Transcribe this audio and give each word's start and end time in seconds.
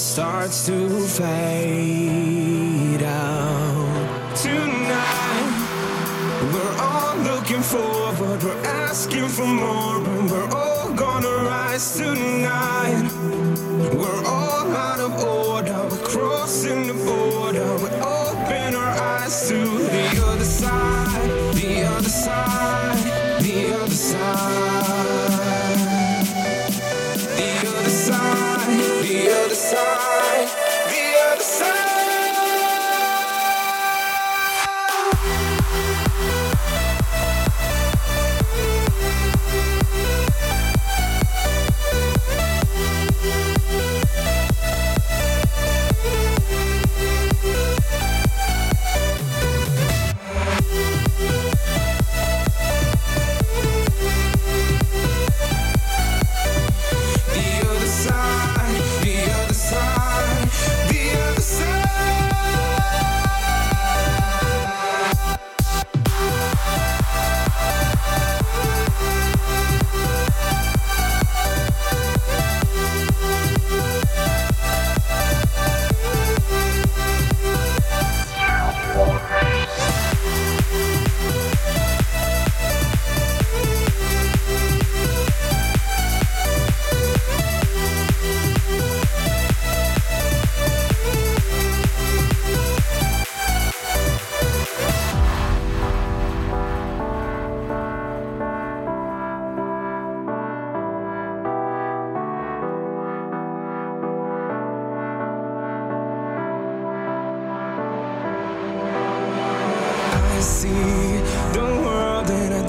starts 0.00 0.66
to 0.66 1.00
fade 1.06 3.02
out. 3.02 4.36
Tonight, 4.36 5.52
we're 6.52 6.76
all 6.78 7.16
looking 7.18 7.62
forward, 7.62 8.42
we're 8.42 8.66
asking 8.66 9.28
for 9.28 9.46
more, 9.46 9.96
and 9.96 10.30
we're 10.30 10.50
all 10.50 10.92
gonna 10.94 11.28
rise 11.44 11.96
tonight. 11.96 13.08
We're 13.94 14.24
all 14.26 14.66
out 14.72 15.00
of 15.00 15.12
order, 15.22 15.88
we're 15.90 16.04
crossing 16.04 16.86
the 16.86 16.94
border, 16.94 17.76
we 17.82 17.90
open 18.00 18.74
our 18.74 18.94
eyes 19.14 19.48
to 19.48 19.58
the 19.58 20.22
other 20.26 20.44
side, 20.44 21.54
the 21.54 21.84
other 21.84 22.08
side, 22.08 23.09
the 23.42 23.74
other 23.74 23.90
side, 23.94 25.39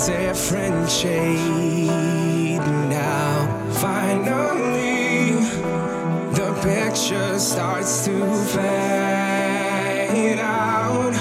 different 0.08 0.89
shade 0.89 1.88
now. 2.58 3.48
Finally, 3.74 5.34
the 6.34 6.53
picture 6.63 7.38
starts 7.38 8.05
to 8.05 8.36
fade 8.46 10.39
out. 10.39 11.21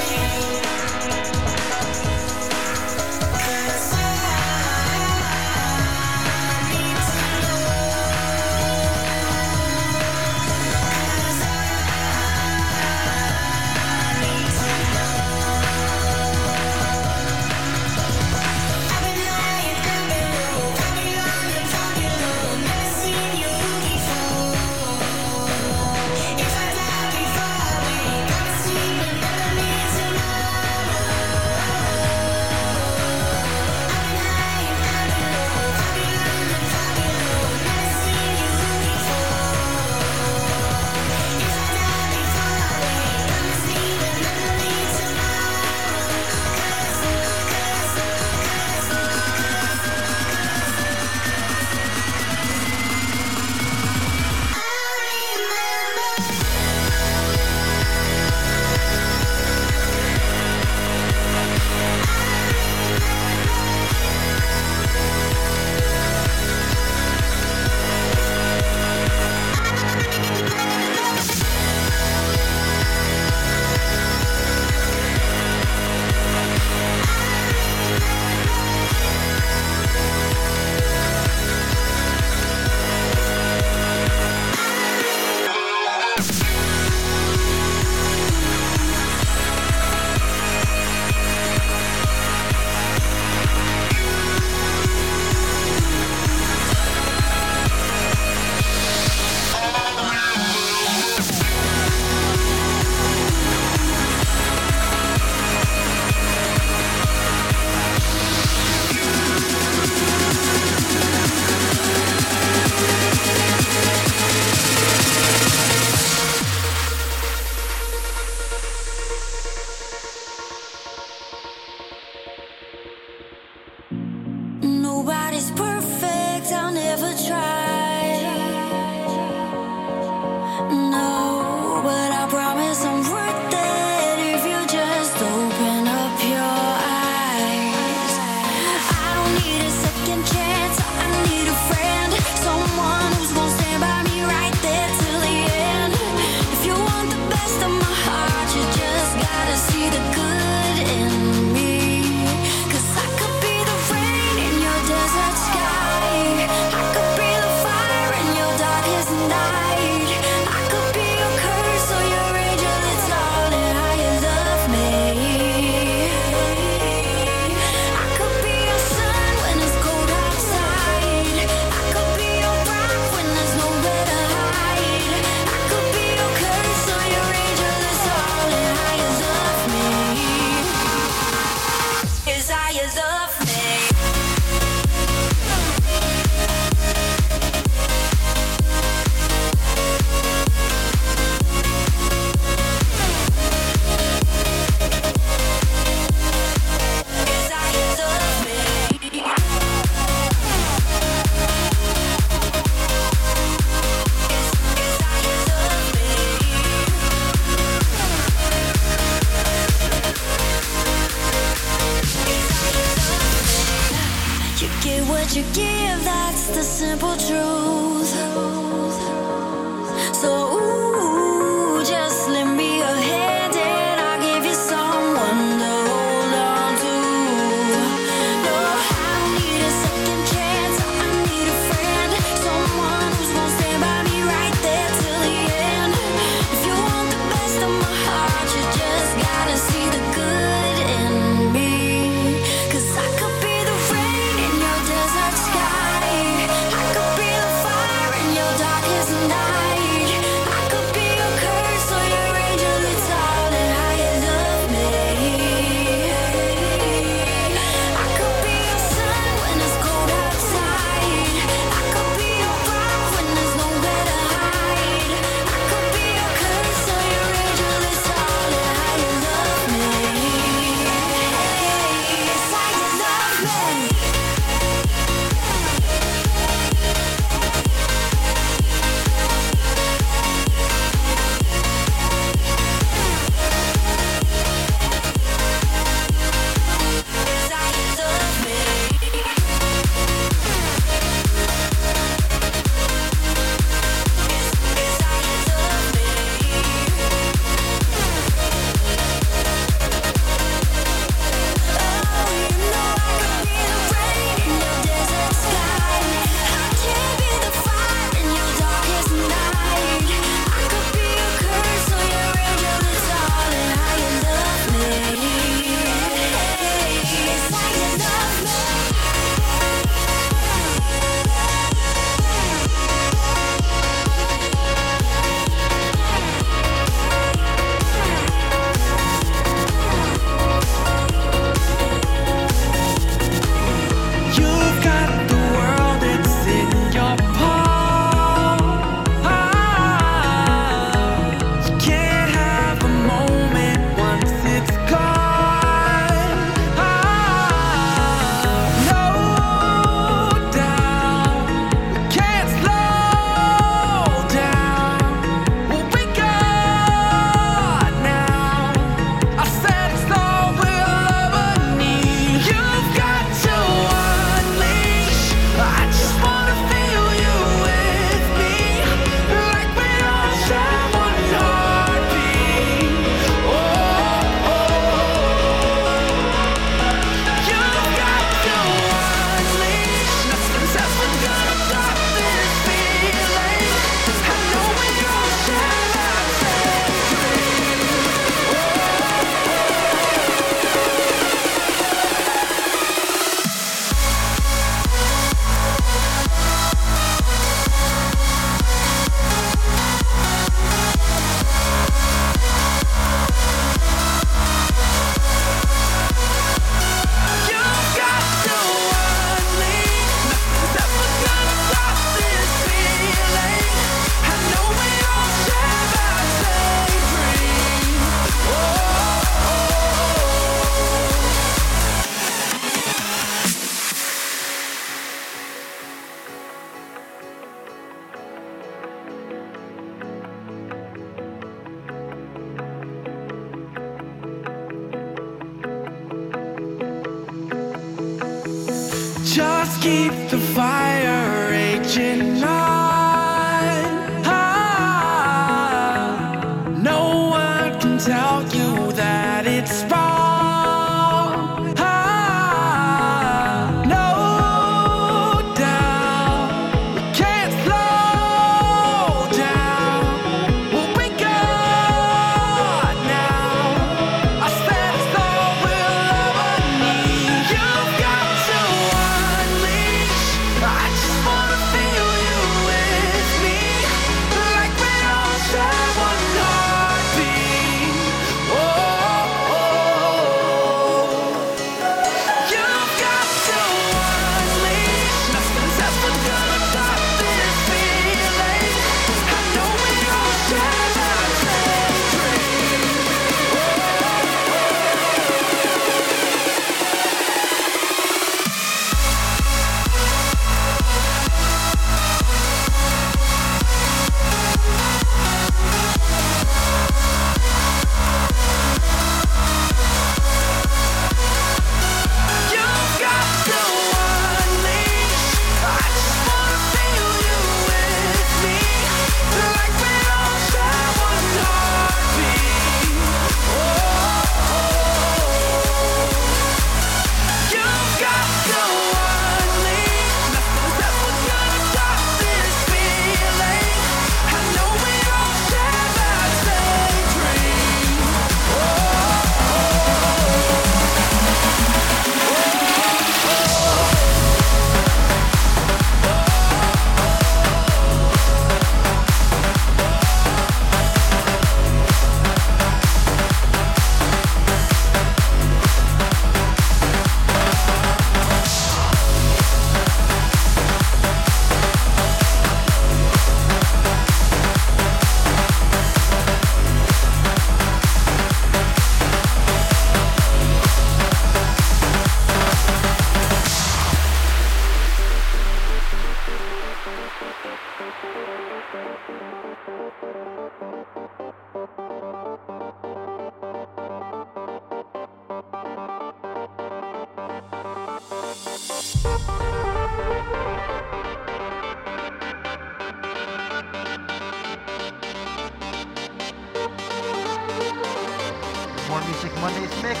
Mondays 599.40 599.82
mix, 599.82 600.00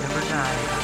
number 0.00 0.28
9. 0.30 0.83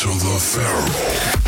to 0.00 0.08
the 0.08 0.38
Pharaoh. 0.40 1.39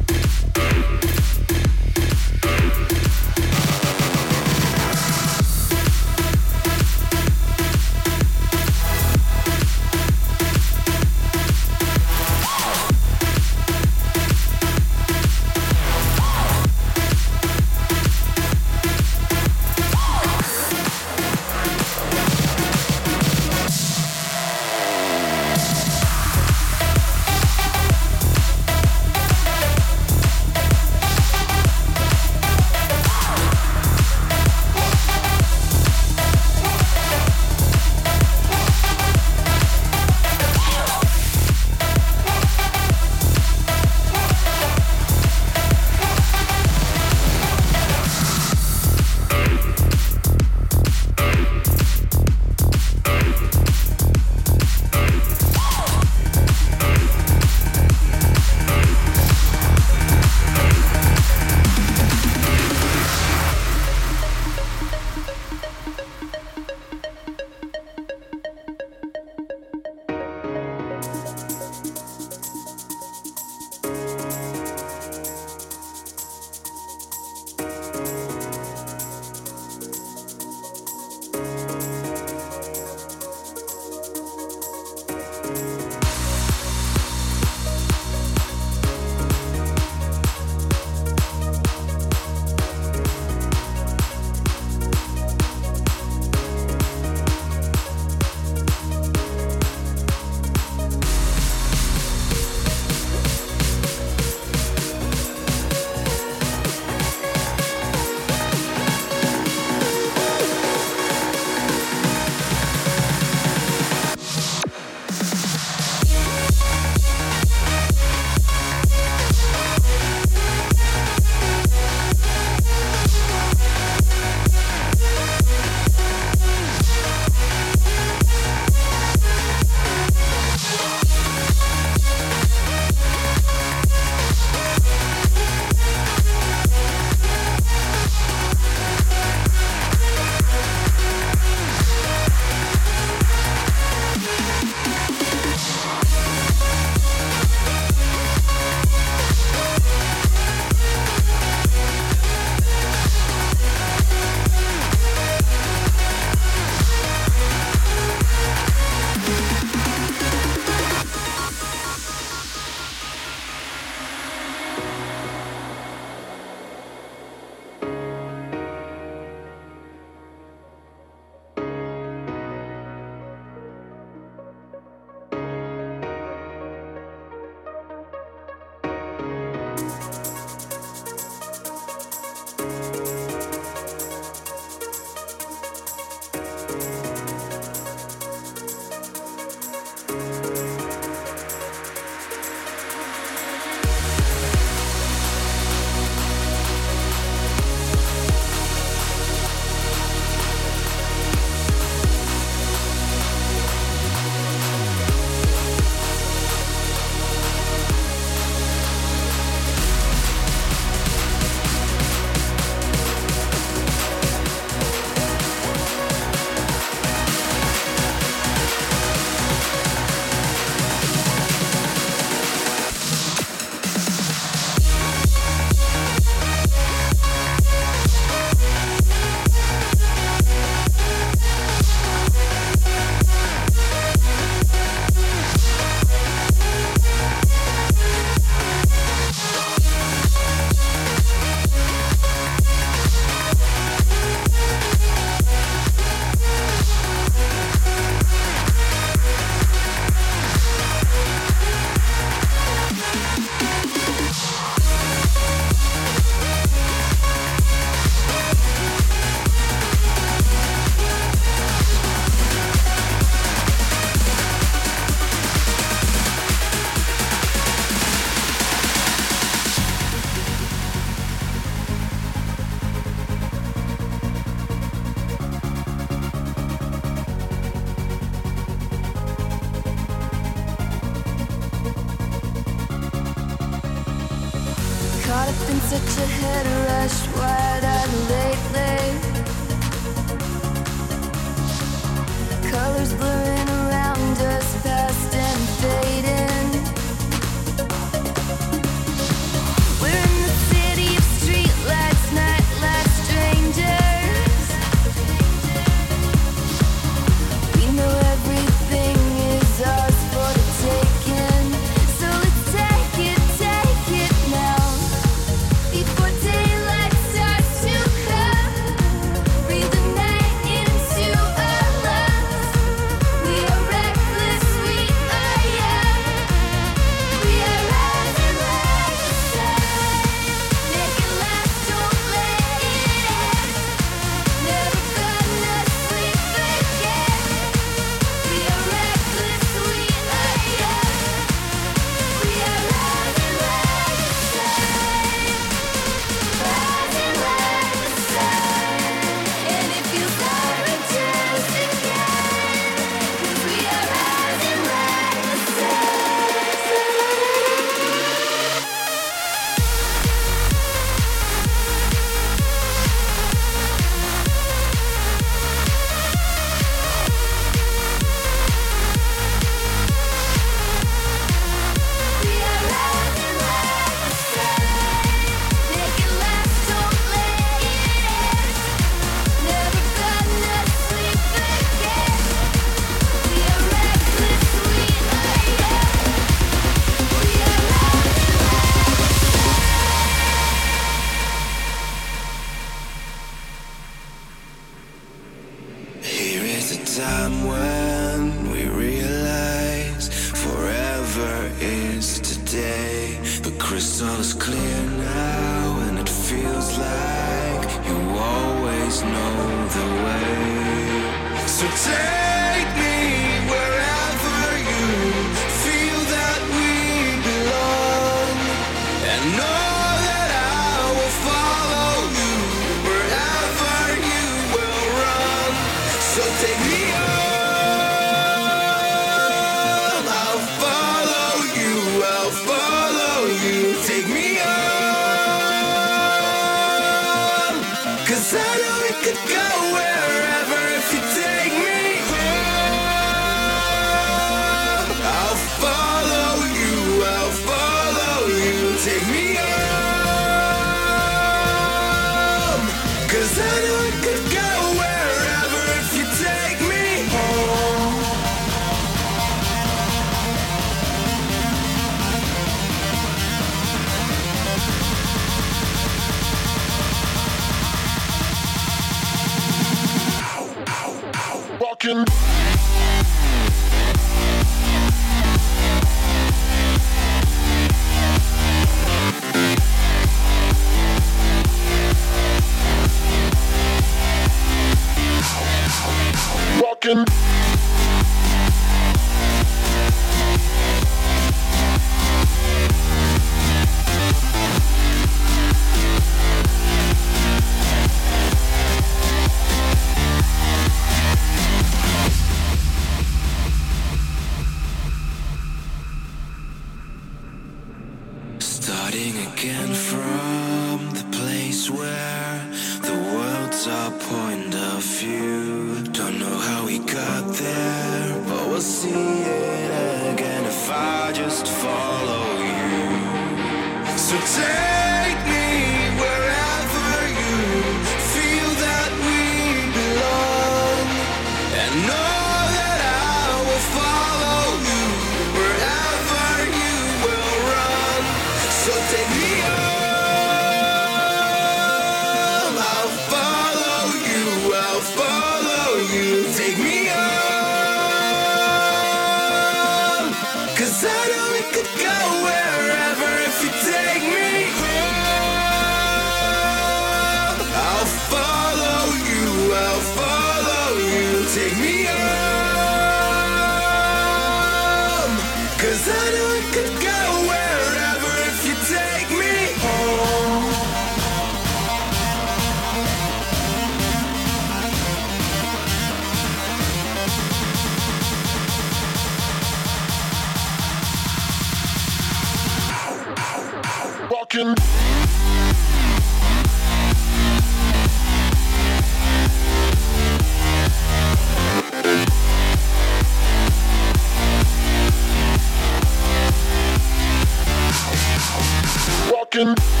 fucking. 599.53 600.00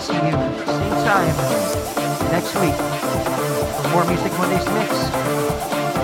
I'll 0.00 0.06
see 0.06 0.16
you 0.16 0.32
same 0.64 0.96
time 1.04 1.36
next 2.32 2.56
week 2.56 2.72
for 2.72 3.84
More 3.92 4.08
Music 4.08 4.32
Mondays 4.40 4.64
mix. 4.72 4.88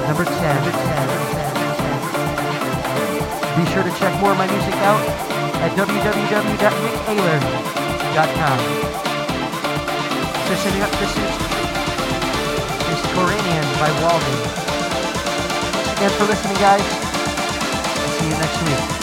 Number 0.04 0.28
10. 0.28 0.36
Be 3.56 3.64
sure 3.72 3.80
to 3.80 3.88
check 3.96 4.12
more 4.20 4.32
of 4.32 4.36
my 4.36 4.44
music 4.52 4.74
out 4.84 5.00
at 5.64 5.72
www.nicktaylor.com. 5.80 8.58
Listening 10.50 10.82
up, 10.82 10.90
this 11.00 11.16
is, 11.16 11.32
Coranian 13.16 13.64
by 13.80 13.88
Walden. 14.04 14.36
Thanks 15.96 16.16
for 16.16 16.26
listening, 16.26 16.58
guys. 16.60 16.84
See 18.18 18.28
you 18.28 18.36
next 18.36 18.60
week. 18.60 18.95